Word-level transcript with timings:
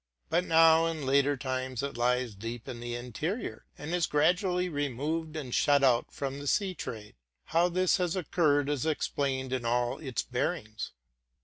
But 0.31 0.45
now, 0.45 0.87
in 0.87 1.05
later 1.05 1.37
times, 1.37 1.83
it 1.83 1.95
lies 1.95 2.33
deep 2.33 2.67
in 2.67 2.79
the 2.79 2.95
interior, 2.95 3.67
and 3.77 3.93
is 3.93 4.07
gradually 4.07 4.67
removed 4.67 5.35
and 5.35 5.53
shut 5.53 5.83
out 5.83 6.09
from 6.11 6.39
the 6.39 6.47
sea 6.47 6.73
trade. 6.73 7.13
How 7.45 7.69
this 7.69 7.97
has 7.97 8.15
occurred, 8.15 8.67
is 8.67 8.83
explained 8.87 9.53
in 9.53 9.63
all 9.63 9.99
its 9.99 10.23
bearings. 10.23 10.93